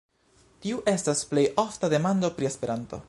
[0.63, 2.99] Tiu estas plej ofta demando pri Esperanto.